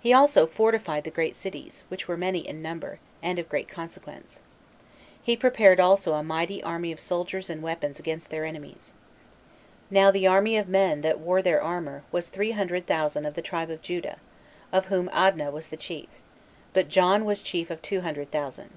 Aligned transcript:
He 0.00 0.14
also 0.14 0.46
fortified 0.46 1.04
the 1.04 1.10
great 1.10 1.36
cities, 1.36 1.84
which 1.88 2.08
were 2.08 2.16
many 2.16 2.38
in 2.48 2.62
number, 2.62 2.98
and 3.22 3.38
of 3.38 3.50
great 3.50 3.68
consequence. 3.68 4.40
He 5.22 5.36
prepared 5.36 5.78
also 5.78 6.14
a 6.14 6.22
mighty 6.22 6.62
army 6.62 6.92
of 6.92 6.98
soldiers 6.98 7.50
and 7.50 7.62
weapons 7.62 7.98
against 7.98 8.30
their 8.30 8.46
enemies. 8.46 8.94
Now 9.90 10.10
the 10.10 10.26
army 10.26 10.56
of 10.56 10.66
men 10.66 11.02
that 11.02 11.20
wore 11.20 11.42
their 11.42 11.60
armor, 11.62 12.04
was 12.10 12.28
three 12.28 12.52
hundred 12.52 12.86
thousand 12.86 13.26
of 13.26 13.34
the 13.34 13.42
tribe 13.42 13.68
of 13.68 13.82
Judah, 13.82 14.16
of 14.72 14.86
whom 14.86 15.10
Adnah 15.10 15.52
was 15.52 15.66
the 15.66 15.76
chief; 15.76 16.08
but 16.72 16.88
John 16.88 17.26
was 17.26 17.42
chief 17.42 17.68
of 17.68 17.82
two 17.82 18.00
hundred 18.00 18.30
thousand. 18.30 18.70